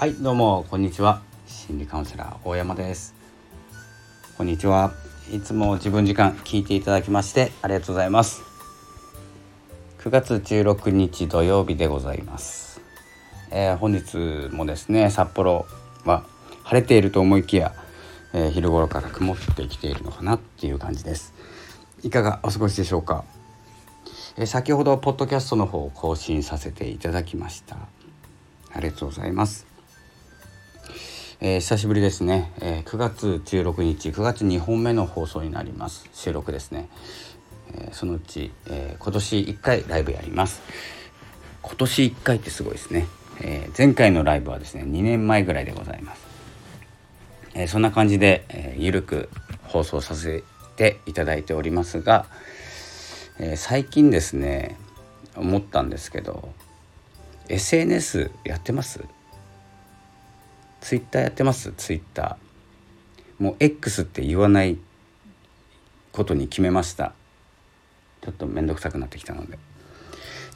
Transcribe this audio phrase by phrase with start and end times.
[0.00, 1.20] はいどうもこんにちは。
[1.46, 3.14] 心理カウンセラー大山です。
[4.38, 4.94] こんにちは。
[5.30, 8.40] いつも自分時間聞いていただきましてありがとうございます。
[9.98, 12.80] 9月16日土曜日でございます、
[13.50, 14.16] えー、本日
[14.54, 15.66] もですね札幌
[16.06, 16.24] は
[16.64, 17.74] 晴れていると思いきや、
[18.32, 21.34] えー、昼頃から曇ってきているのかなっていう感じです。
[22.02, 23.26] いかがお過ごしでしょうか、
[24.38, 27.76] え、先ほどポッドキャストの方を更新させていただきました。
[28.72, 29.69] ありがとうございます。
[31.42, 36.06] えー、久しぶりですね、えー、9月16日9月2本目の放送になります。
[36.12, 36.90] 収録ですね、
[37.72, 40.60] えー、そのうち、え今年1回ライブやります。
[41.62, 43.06] 今年1回ってすごいですね、
[43.40, 46.26] え前回のライブはですね2年前ぐらいでございます、
[47.54, 49.30] えそんな感じで、えー、ゆるく
[49.62, 50.44] 放送させ
[50.76, 52.26] ていただいておりますが、
[53.38, 54.76] え最近ですね
[55.36, 56.52] 思ったんですけど
[57.48, 59.00] SNS やってます？
[60.90, 61.72] ツイッターやってます？
[61.76, 64.76] ツイッターもう X って言わない
[66.10, 67.12] ことに決めました。
[68.22, 69.56] ちょっと面倒くさくなってきたので。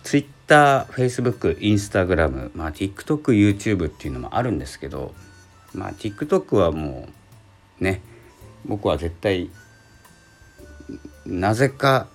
[0.02, 5.14] ツイッター、フェイスブック、インスタグラム、まあ TikTok、YouTube っていうのもあるんですけど
[5.72, 7.06] まあ TikTok はも
[7.80, 8.00] うね
[8.66, 9.50] 僕は絶対
[11.24, 12.08] なぜか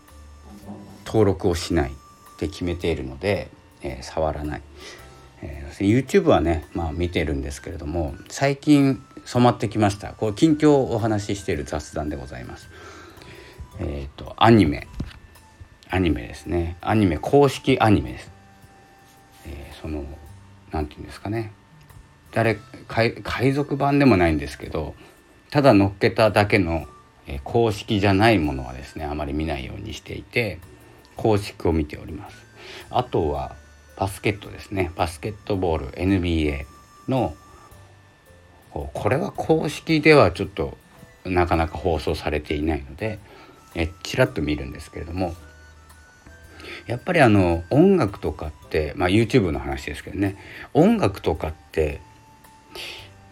[1.05, 1.93] 登録をしないっ
[2.37, 3.49] て決めているので、
[3.81, 4.61] えー、触らない。
[5.41, 12.69] えー、YouTube はね、まあ、見てるんですけれども最近染まってきましたこう近況をお話ししている雑談でございます。
[13.79, 14.87] えっ、ー、とアニメ
[15.89, 18.31] アニメですねアニメ公式アニメです。
[19.45, 20.03] えー、その
[20.71, 21.51] なんていうんですかね
[22.31, 24.93] 誰海賊版でもないんですけど
[25.49, 26.85] ただ乗っけただけの、
[27.25, 30.59] えー、公式じゃないものはですねあまり見ないようにしていて
[31.15, 32.45] 公式を見ております。
[32.91, 33.55] あとは
[33.99, 34.91] バスケットですね。
[34.95, 36.65] バスケットボール NBA
[37.09, 37.35] の
[38.71, 40.77] これは公式ではちょっと
[41.25, 43.19] なかなか放送されていないので
[43.75, 45.33] えちらっと見るんですけれども
[46.87, 50.37] やっぱりあの音楽とかってまあ YouTube の話ですけどね。
[50.73, 51.99] 音楽とかって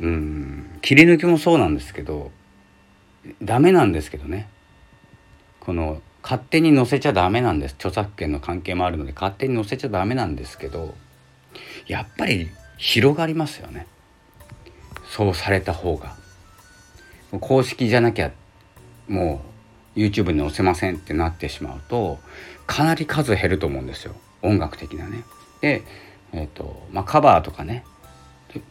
[0.01, 2.31] うん切り抜きもそうなんですけど
[3.41, 4.49] ダメなんですけどね。
[5.61, 7.75] この勝手に載せちゃダメなんです。
[7.75, 10.93] 著作権の関係もあるので勝手に載せちゃダメなんですけど
[11.87, 13.87] やっぱり広がりますよね。
[15.09, 16.17] そうされた方が。
[17.39, 18.33] 公式じゃなきゃ
[19.07, 19.41] も
[19.95, 22.19] う YouTube に載せませんってなってしまうと
[22.65, 24.13] かなり数減ると思うんですよ。
[24.41, 25.23] 音楽的なね。
[25.61, 25.81] で、
[26.33, 27.85] えーとまあ、カバーとかね。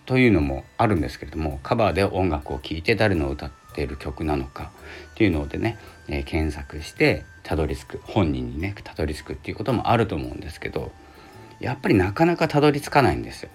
[0.05, 4.73] というのもあるんですけれどもカバーで音楽を聴いて誰の歌っている曲なのか
[5.13, 5.79] っていうのでね、
[6.09, 10.91] えー、検索してたどり着く本人にねたどり着くっていうこともあると思うんですけど
[11.61, 13.51] やっぱりなかなかたどり着かないんですよ。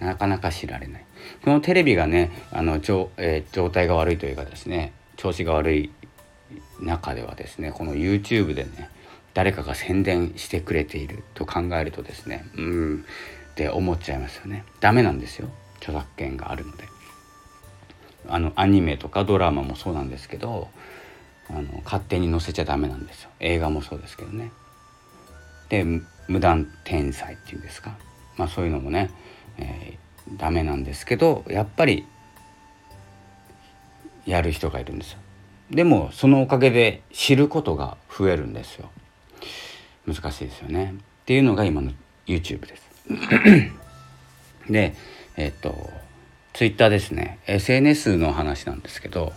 [0.00, 1.04] なかなか知られない。
[1.44, 2.76] このテレビがねあの,、
[3.18, 5.90] えー、状態が悪いというかですね調子が悪い
[6.80, 8.88] 中ではですねこの YouTube でね
[9.34, 13.04] 誰かが宣伝してくれていると考えるとですねうん
[13.52, 14.64] って思っちゃいますよね。
[14.80, 16.84] ダメなんですよ著作権があるので。
[18.26, 20.68] あのアニメとかドラマもそうなんですけど
[21.50, 24.50] あの勝手に載せちゃダメなんですよ映画もそうですけどね。
[25.68, 25.84] で
[26.28, 27.96] 無断転載っていうんですか、
[28.36, 29.10] まあ、そういうのもね、
[29.58, 32.06] えー、ダメなんですけどやっぱり
[34.26, 35.18] やる人がいるんですよ。
[35.70, 38.90] でもそのおかげで知ることが増えるんですよ。
[40.06, 40.94] 難しいですよね。
[40.98, 41.92] っていうのが今の
[42.26, 42.90] YouTube です。
[44.70, 44.94] で
[45.36, 45.90] えっ、と
[46.52, 49.32] Twitter ですね SNS の話なんですけど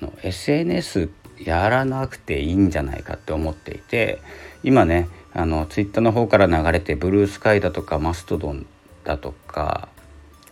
[0.00, 4.20] あの SNS やらなくていいんじゃないかって思っていて
[4.62, 8.66] 今ねあのツイッターの方から流れてブルースカイだとかマストドン
[9.04, 9.88] だとか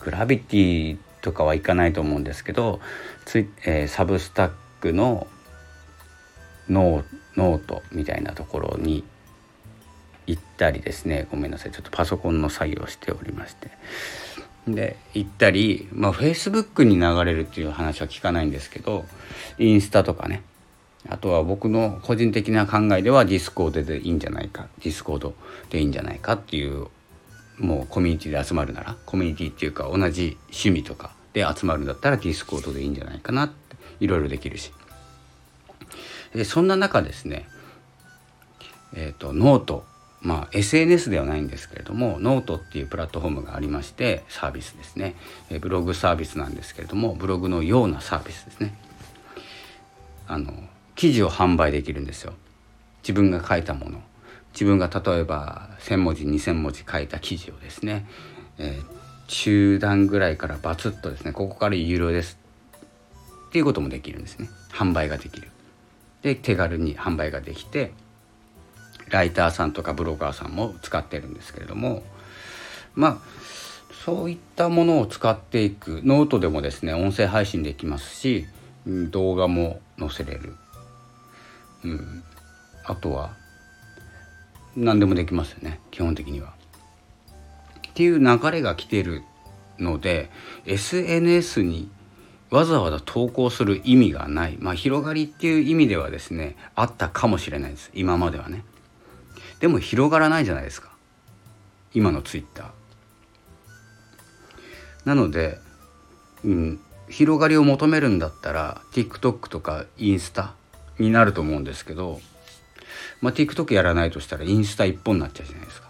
[0.00, 2.80] グラビティとかはいかないと思うんですけど
[3.24, 5.26] ツイ、えー、サブスタックの
[6.68, 9.04] ノートみたいなところに
[10.26, 11.26] 行ったりですね。
[11.30, 11.72] ごめんなさい。
[11.72, 13.70] ちょっとパソコンの作業をしておりまして。
[14.66, 19.04] で行ったりまあフェイスブックに流れるっていう話は聞かないんですけど
[19.58, 20.42] インスタとかね。
[21.08, 24.66] あとは僕の個人的な考えではディスコードでいいんじゃないか。
[24.82, 25.34] ディスコード
[25.70, 26.88] でいいんじゃないかっていう
[27.58, 28.96] もうコミュニティで集まるなら。
[29.06, 34.72] コミュニティっていうか同じ趣味とかで集まるんだったらディスコードでいいんじゃないかなっていろいろできるし。
[36.34, 37.48] でそんな中ですね
[38.94, 39.84] えっ、ー、とノート。
[40.26, 45.14] まあ、SNS ではないんですけれどもノートっていうプラットフォームがありましてサービスですね。
[45.60, 48.74] ブログサービスなんですけれどもブログのようなサービスですね。
[50.26, 50.52] あの
[50.96, 52.32] 記事を販売できるんですよ。
[53.04, 54.02] 自分が書いたもの。
[54.52, 58.04] 自分が例えば1,000文字2,000文字書いた記事をですね、
[58.58, 58.80] え
[59.28, 62.36] 中段ぐらいからバツッとですねここから有料です
[63.48, 64.48] っていうこともできるんですね。
[64.72, 65.50] 販売ができる。
[66.22, 67.92] で手軽に販売ができて
[69.10, 72.02] ライターさんとかブロガーさんも使ってるんですけれども
[72.94, 73.18] まあ
[74.04, 78.46] そういったものを使っていくノートでもですね音声配信できますし
[78.86, 80.54] 動画も載せれる、
[81.84, 82.22] うん、
[82.84, 83.34] あとは
[84.76, 86.54] 何でもできますよね基本的には。
[87.88, 89.22] っていう流れが来てる
[89.78, 90.30] ので
[90.66, 91.90] SNS に
[92.50, 94.56] わざわざ投稿する意味がない。
[94.60, 97.90] まあ広がりっていう意味ではですねあったかもしれないです。
[97.94, 98.62] 今まではね。
[99.60, 100.90] でも広がらないじゃないですか
[101.94, 102.68] 今のツイッター
[105.06, 105.58] なので、
[106.44, 110.54] うん、広がりを求めるんだったら TikTok とかインスタ
[110.98, 112.20] になると思うんですけど、
[113.20, 115.86] まあ、TikTok やらないとしたらインスタ一本になっちゃうじゃないですか。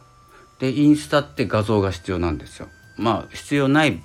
[0.59, 2.69] でインスタって画像が必要なんですよ。
[2.97, 4.01] まあ必要ない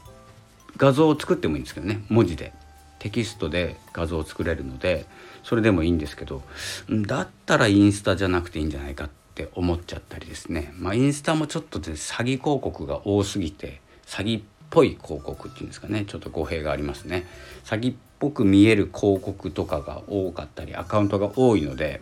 [0.77, 2.53] 画像を作ってもいいんですけどね文字で
[2.99, 5.05] テキストで画像を作れるので
[5.43, 6.43] それでもいいんですけど
[6.89, 9.09] だったらインスタじゃなくていいんじゃないかっ
[9.43, 10.73] って思っちゃったりですね。
[10.77, 16.05] まあインスタもちょっとで詐欺広告が多すぎて詐欺っぽい広告っていうんですかね。
[16.05, 17.25] ちょっと語弊がありますね。
[17.63, 22.01] 詐欺っぽく見える広告とかが多かったりアカウントが多いので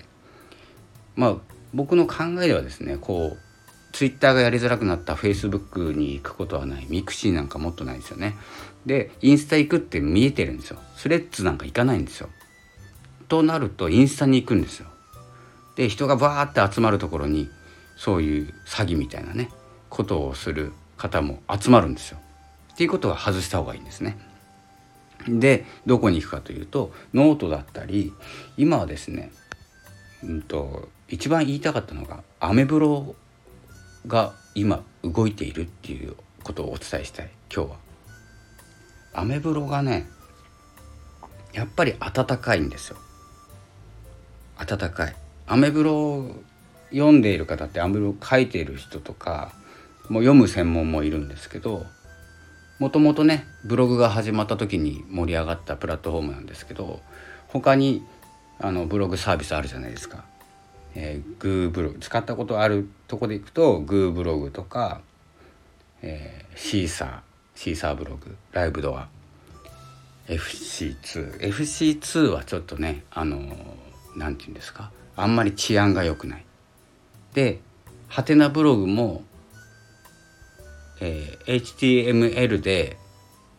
[1.15, 1.35] まあ
[1.73, 3.37] 僕の考えではですねこう
[3.93, 6.85] ツイッターがやりづらくなったフェイスブックに行くことはない。
[6.89, 8.35] ミクシーなんかもっとないですよね。
[8.85, 10.79] でインスタ行くって見えてるんですよ。
[10.95, 12.29] スレッズなんか行かないんですよ。
[13.27, 14.87] となるとインスタに行くんですよ。
[15.79, 17.49] で人がバーって集まるところに
[17.95, 19.49] そういう詐欺みたいなね
[19.89, 22.17] ことをする方も集まるんですよ
[22.73, 24.17] っていうことは外した方がいいんですね
[25.29, 28.11] でどこに行くかというとノートだったり
[28.57, 29.31] 今はですね
[30.21, 33.15] うんと一番言いたかったのがアメブロ
[34.05, 37.77] が今動いているっていうことをお伝えしたい今日は。
[39.13, 40.07] アメブロがね
[41.53, 42.97] やっぱり暖かいんですよ。
[44.57, 45.15] 暖かい。
[45.49, 46.35] アメブロを
[46.91, 49.51] 読んでいる方ってアメブロを書いている人とか
[50.07, 51.85] もう読む専門もいるんですけど
[52.77, 57.01] もともとねブログが始まった時に盛り上がったプラットフォームなんですけど
[57.47, 58.03] 他に
[58.59, 60.23] あのブログサービスあるじゃないですか。
[60.95, 65.01] えー、グーブログ使ったことあるとこでいくとグーブログとか、
[66.01, 67.19] えー、シーサー
[67.55, 69.07] シーサーブログライブドア
[70.27, 73.39] FC2FC2 はちょっとねあの
[74.15, 74.91] 何、て言うんですか？
[75.21, 76.45] あんまり治安が良くない。
[77.33, 77.59] で
[78.07, 79.23] ハテナブログも、
[80.99, 82.97] えー、HTML で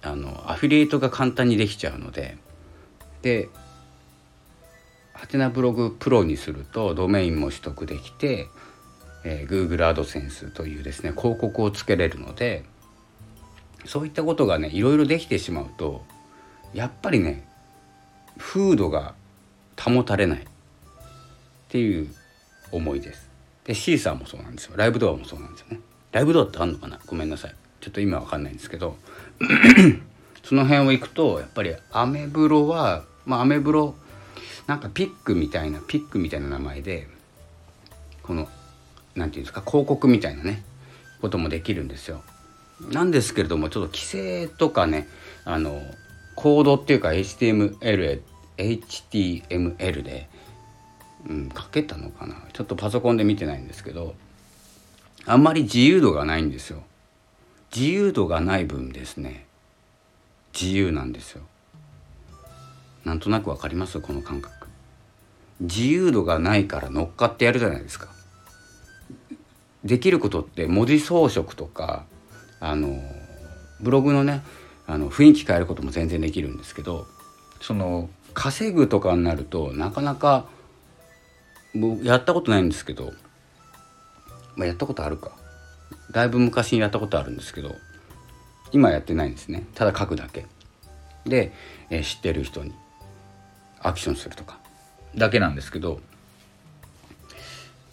[0.03, 2.37] あのアフィリエイトが簡単にできちゃうので
[3.23, 3.49] で
[5.13, 8.49] ハテナブログプロにするとドメインも取得できて、
[9.25, 12.65] えー、Google アドセンスというですね広告をつけれるので
[13.85, 16.05] そういったことがねいろいろできてしまうと
[16.73, 17.47] やっぱりね
[18.39, 19.15] 風土が
[19.79, 20.47] 保たれない
[21.71, 22.09] っていう
[22.73, 23.31] 思いです。
[23.65, 25.81] でシーサーもそうなんですよライブドアもそうなんですよね。
[26.11, 26.99] ライブドアってあるのかな？
[27.07, 28.97] ごめんなさいちょっと今わかんないんですけど
[30.43, 33.95] その辺を行くとやっぱりアメブロはまあアメブロ
[34.67, 37.07] なんかピックみたいなピックみたいな名前で
[38.25, 38.57] この何て
[39.15, 40.65] 言うんですか広告みたいなね
[41.21, 42.23] こともできるんですよ。
[42.91, 45.07] なんですけれどもちょっと規制とかね
[45.45, 45.81] あの
[46.35, 48.23] コードっていうか HTML,
[48.57, 50.29] HTML で、
[51.29, 54.15] うん、書けたのかなちょっとパソコンで見てないんですけど
[55.27, 56.83] あんまり自由度がないんですよ。
[57.75, 59.47] 自由度がない分ですね
[60.59, 61.43] 自由なんですよ。
[63.05, 64.01] なんとなくわかります？
[64.01, 64.67] この感覚。
[65.61, 68.09] 自由度がないから乗っかってやるじゃないですか。
[69.85, 72.05] できることって文字装飾とか
[72.61, 72.99] あの
[73.81, 74.43] ブログのね
[74.87, 77.07] あの雰囲気変えることも全然できるんですけど
[77.61, 80.47] その稼ぐとかになるとなかなか
[81.75, 83.13] 僕やったことないんですけど、
[84.57, 85.33] まあ、やったことあるか。
[86.11, 87.77] だいぶ昔にやったことあるんですけど
[88.73, 89.67] 今やってないんですね。
[89.75, 90.47] ただ書くだけ。
[91.25, 91.53] で、
[91.91, 92.73] えー、知ってる人に
[93.81, 94.59] アクションするとか。
[95.17, 96.01] だけなんですけど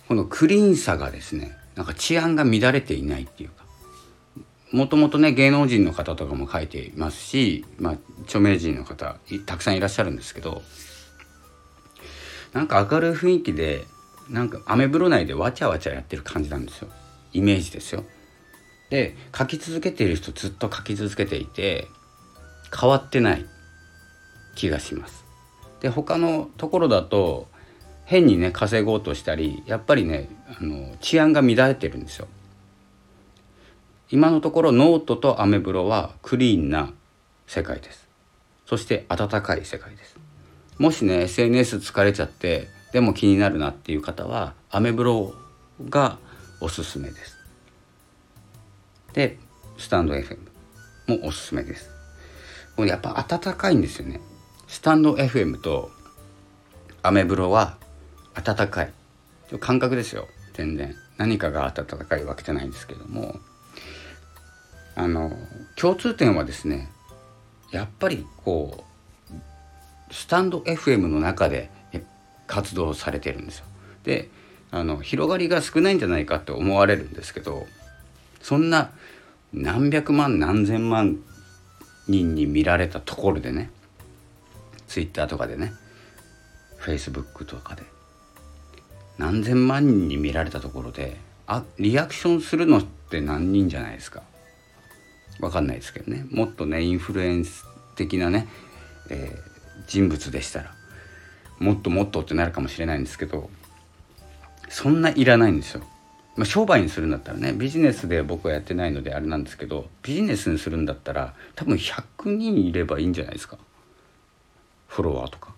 [0.08, 3.66] このクリーンさがですねなんか治安が乱れていないっていうか。
[4.72, 7.94] もともとね芸能人の方とかも書いていますし、まあ、
[8.24, 10.62] 著名人の方たくさんいらっしゃるんですけど
[12.54, 13.86] なんか明るい雰囲気で
[14.30, 16.90] なんかアメブロ内でわちゃわちゃやってる感じなんですよ
[17.34, 18.04] イメージですよ。
[18.90, 21.88] で書き続けている人ずっと書き続けていて
[22.80, 23.46] 変わってない
[24.56, 25.26] 気がします。
[25.82, 27.48] で他のところだと
[28.06, 32.28] 変にね稼ごうとしたりやっぱりねあの治安が乱れてるんですよ。
[34.10, 36.94] 今のところノートとアメブロはクリーンな
[37.46, 38.08] 世界です
[38.66, 40.17] そして温かい世界です
[40.78, 45.34] もしね SNS 疲れちゃってでも気になるなっていう方はアメブロ
[45.90, 46.18] が
[46.62, 47.38] おすすめです。
[49.14, 49.38] で
[49.78, 50.38] スタンド FM
[51.08, 51.90] もおすすめです。
[52.78, 54.22] もうやっぱ温かいんですよね。
[54.68, 55.92] スタンド FM と
[57.02, 57.78] アメブロは
[58.36, 58.94] 温かい。
[59.60, 60.28] 感覚ですよ。
[60.54, 60.96] 全然。
[61.18, 63.40] 何かが温かいわけじゃないんですけども。
[64.98, 65.32] あの
[65.76, 66.90] 共通点はですね
[67.72, 68.84] やっぱりこう
[70.12, 71.70] スタンド FM の中で
[72.48, 73.66] 活動されてるんですよ。
[74.04, 74.30] で
[74.72, 77.66] あの広がりが少ないんじゃないかって思われるんですけど
[78.42, 78.92] そんな
[79.54, 81.18] 何百万何千万
[82.08, 83.70] 人に見られたところでね
[84.88, 85.74] Twitter とかでね
[86.80, 87.84] Facebook とかで
[89.18, 94.22] 何千万人に見られたところであリアクションするのって何人じゃないですか
[95.40, 98.48] 分かんないですけどねもっとねインフルエンス的なね、
[99.10, 99.57] えー、
[99.88, 100.74] 人物でしたら
[101.60, 103.50] もっともっとってなるかもしれないんですけど
[104.70, 105.84] そんないらないんですよ。
[106.36, 113.58] まあ、商売にするんだったらねビジネスで僕はやってないのであれなんですけどビジネスにするんだったら多分100人いればいいんじゃないですか
[114.88, 115.54] フォロワーとか。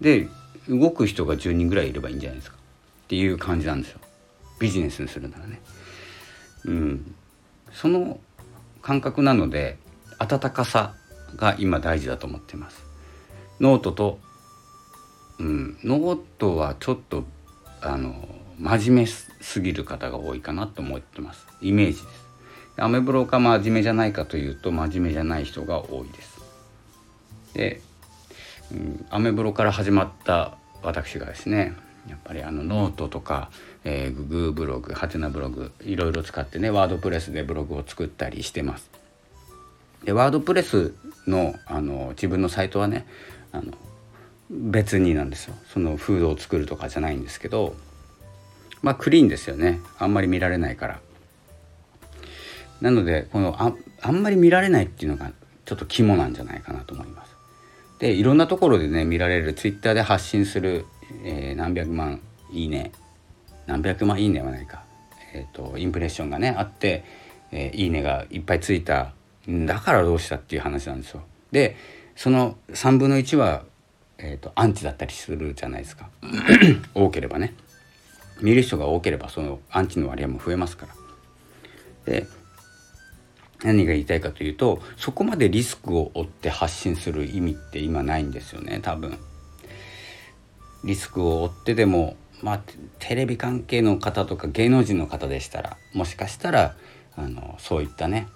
[0.00, 0.28] で
[0.68, 4.00] 動く人が10人ぐらいいればいいんじゃないですかっていう感じなんですよ
[4.58, 5.60] ビジネスにするならね。
[6.64, 7.14] うん
[7.72, 8.18] その
[8.82, 9.78] 感覚なので
[10.18, 10.94] 温かさ
[11.36, 12.84] が今大事だと思ってます。
[13.60, 14.18] ノートと、
[15.38, 17.24] うん、ノートはちょっと
[17.80, 18.14] あの
[18.58, 21.46] 真面目すぎる方が多いかなと思ってます。
[21.62, 22.30] イメージです。
[22.76, 26.40] アメブロか真面目じゃないかというと真面目じゃない人が多いです。
[27.54, 27.80] で、
[28.72, 31.74] うん、アメブロから始まった私がですね
[32.08, 33.50] やっぱりあのノートとか、
[33.84, 38.90] えー、 gooブログハテナブログいろいろ使ってねワードプレスでブログを作ったりしてます。
[40.04, 40.94] でワードプレス
[41.26, 43.06] のあの自分のサイトはね
[43.52, 43.72] あの
[44.50, 45.54] 別になんですよ。
[45.72, 47.74] そのフードを作るとかじゃないんですけど
[48.82, 49.80] まあクリーンですよね。
[49.98, 51.00] あんまり見られないから。
[52.80, 55.30] なのでこのああんまり見られないっていうのが
[55.64, 57.36] ちょっと肝なんじゃないかなと思います。
[57.98, 59.54] でいろんなところでね見られる。
[59.54, 60.86] ツイッターで発信する
[61.24, 62.20] えー、何百万
[62.52, 62.92] いいね。
[63.66, 64.84] 何百万いいねはないか、
[65.32, 67.04] えーと、インプレッションがねあって、
[67.52, 69.12] えー、いいねがいっぱいついた
[69.66, 71.22] だからどうしたっていう話なんですよ。
[71.50, 71.76] で
[72.16, 73.62] その3分の1は、
[74.18, 76.08] えーと、アンチだったりするじゃないですか
[76.94, 77.54] 多ければね
[78.40, 80.94] 見る人が多ければそのアンチの割合も増えますから。
[82.12, 82.26] で
[83.62, 89.18] 何が言いたいかというとそこまでリスクを負って発信する意味って今ないんですよね多分。
[90.82, 92.60] リスクを負ってでもまあ
[92.98, 96.74] テレビ関係の方とか芸能人の方でしたらもしかしたら
[97.16, 98.28] あのそういったね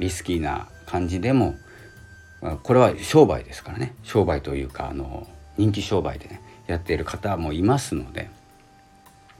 [0.00, 1.54] リスキーな感じでも
[2.62, 8.28] これは商売ですからね商売というかあの人気商売でねやっている方もいますので。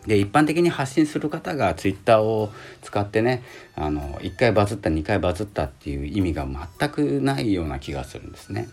[0.06, 2.50] で一般的に発信する方がツイッターを
[2.80, 3.42] 使ってね
[3.76, 6.46] あの1回バズった2回バズったっていう意味が
[6.78, 8.66] 全くないような気がするんですね。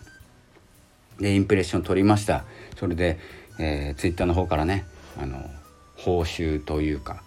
[1.19, 2.45] でインプレッション取りました
[2.77, 3.19] それで、
[3.59, 4.85] えー、ツイッターの方からね
[5.19, 5.43] あの
[5.97, 7.23] 報酬というか、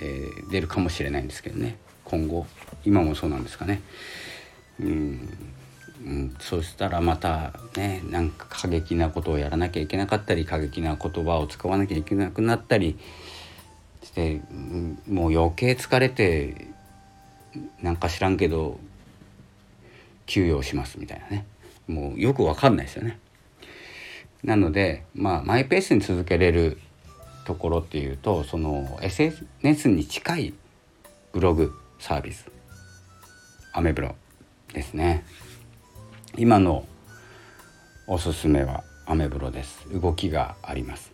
[0.00, 1.76] えー、出るかもしれないんですけどね
[2.10, 2.46] 今後
[2.84, 3.82] 今もそうなんですかね。
[4.80, 5.38] うん。
[6.04, 12.96] うん、そしたらまたねなんか過激なことをやらなきゃいけなかったり過激な言葉を使わなきゃいけなくなったり
[14.04, 14.40] して、
[15.08, 16.68] もう余計疲れて
[17.82, 18.78] なんか知らんけど
[20.26, 21.46] 休養しますみたいなね。
[21.88, 23.18] もうよくわかんないですよね。
[24.44, 26.78] なのでまあマイペースに続けれる
[27.44, 30.54] ところっていうとその SNS に近い
[31.32, 32.46] ブログサービス。
[33.72, 34.14] アメブロ
[34.72, 35.24] ですね。
[36.36, 36.86] 今の
[38.06, 39.86] おすすめはアメブロです。
[39.92, 41.12] 動きがあります。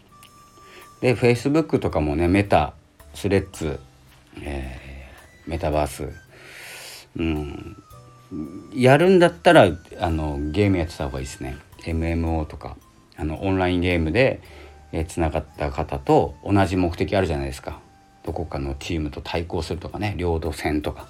[1.00, 2.74] で Facebook とかもねメタ
[3.14, 3.78] スレッズ、
[4.40, 6.08] えー、メタバース
[7.16, 7.76] うん。
[8.74, 9.68] やるんだったら
[10.00, 11.56] あのゲームやってた方がいいですね。
[11.82, 12.76] MMO とか。
[13.16, 14.40] あのオンラインゲームで
[15.06, 17.80] つながった方と同じ目的あるじゃないですか。
[18.24, 21.06] どこかのチームと対抗するとかね領土戦とか。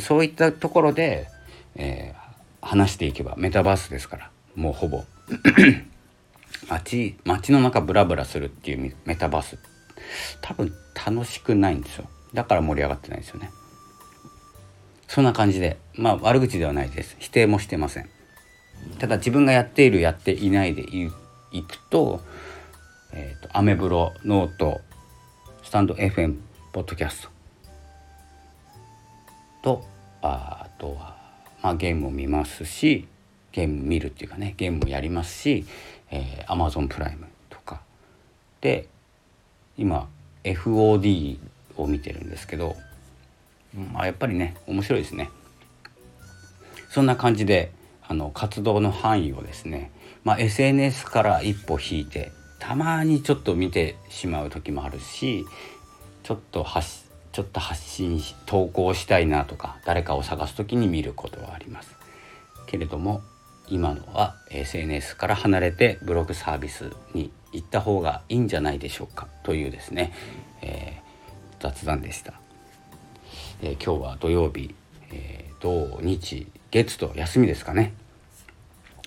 [0.00, 1.28] そういったところで、
[1.74, 5.04] えー、話していけばメタバースですからもうほぼ。
[6.68, 9.58] 街街の中ブラブラするっていうメタバース。
[10.40, 12.08] 多分楽しくないんですよ。
[12.34, 13.50] だから盛り上がってないですよね。
[15.08, 15.78] そんな感じで。
[15.94, 17.16] まあ悪口ではないです。
[17.18, 18.08] 否定もしてません。
[18.98, 21.08] ただ自分がやっているやっていないでい
[21.62, 22.20] くと,、
[23.12, 24.80] えーと、アメブロノート
[25.72, 26.36] タンド FM
[26.70, 27.30] ポッドキャス
[29.62, 29.84] トと
[30.20, 31.16] あとは、
[31.62, 33.08] まあ、ゲームを見ますし
[33.52, 35.64] ゲーム見るっていうかねゲームもやりますし、
[36.10, 37.80] えー、Amazon プライムとか
[38.60, 38.86] で
[39.78, 40.10] 今
[40.44, 41.38] FOD
[41.78, 42.76] を見てるんですけど、
[43.94, 45.30] まあ、やっぱりね面白いですね。
[46.90, 47.72] そんな感じで
[48.06, 49.90] あの活動の範囲をですね、
[50.22, 52.30] まあ、SNS から一歩引いて
[52.62, 55.44] たまにちょっと見てしまう時もあるし
[56.22, 61.90] ちょっと発ちょっと発信し投稿したいなとか誰かを探す時に見ることはあります。
[62.66, 63.20] けれども
[63.68, 70.12] 今のは SNS から離れてブログサービスに行った方がいいんじゃないでしょうかというですね、
[70.60, 72.34] えー、雑談でした、
[73.62, 74.72] えー、今日は土曜日、
[75.10, 77.92] えー、土日月と休みですかね。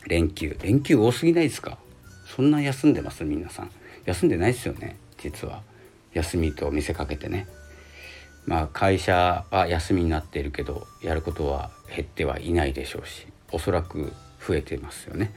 [0.08, 0.58] 連休。
[0.62, 1.78] 連休多すぎないですか？
[2.36, 3.24] そんな休んでます？
[3.24, 3.72] 皆さん
[4.06, 5.62] 休んでないですよね実は
[6.14, 7.48] 休みと見せかけてね
[8.46, 14.12] まあ会社は休みになっているけどやることは減ってはいないでしょうしおそらく
[14.46, 15.34] 増えてますよね。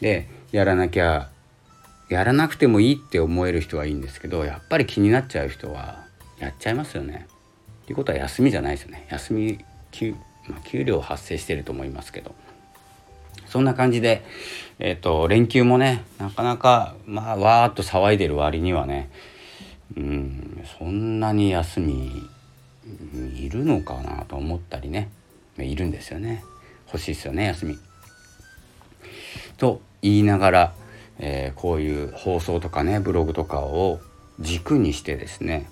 [0.00, 1.30] でやらなきゃ
[2.10, 6.04] やらなくてもいいって思える人はいいんですけどやっぱり気になっちゃう人は
[6.38, 7.26] やっちゃいますよね。
[7.84, 9.06] っていうことは休みじゃないですよね。
[9.10, 10.14] 休み給,、
[10.48, 12.34] まあ、給料発生してると思いますけど
[13.54, 14.24] そんな感じで、
[14.80, 19.10] えーと、連休もねなかなかまあわーっと騒いでる割にはね
[19.96, 22.10] うんそんなに休み
[23.36, 25.08] いるのかなと思ったりね
[25.56, 26.42] いるんですよね。
[26.88, 27.78] 欲しいですよね休み。
[29.56, 30.74] と言いながら、
[31.20, 34.00] えー、こういう放送とかねブログとかを
[34.40, 35.70] 軸にしてですね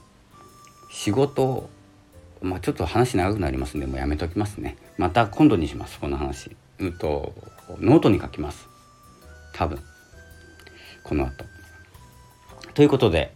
[0.93, 1.69] 仕事
[2.43, 4.77] まあちょっと話長くなりますんでもうやめときますね。
[4.99, 6.53] また今度にしますこの話。
[6.79, 7.33] うんと
[7.81, 8.69] ノートに書きます。
[9.53, 9.79] 多分。
[11.05, 11.45] この後。
[12.75, 13.35] ということで、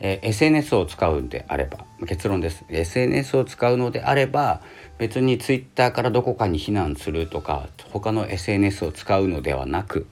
[0.00, 2.64] えー、SNS を使うんであれば結論です。
[2.68, 4.62] SNS を使うのであれば
[4.98, 10.06] 別に Twitter からどこかに避難するとか他の SNS を使うのではなく、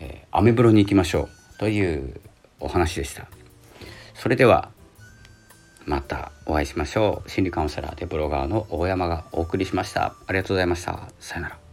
[0.00, 1.58] えー、アメブロに行きましょう。
[1.58, 2.20] という
[2.60, 3.26] お話でした。
[4.14, 4.70] それでは
[5.86, 7.30] またお会いしましょう。
[7.30, 10.14] 心理カウンセラーでブロガーの大山がお送りしました。
[10.26, 11.08] ありがとうございました。
[11.18, 11.63] さよなら。